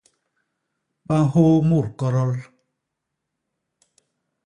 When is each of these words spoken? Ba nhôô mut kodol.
Ba 1.07 1.17
nhôô 1.29 1.55
mut 1.69 1.87
kodol. 1.99 2.31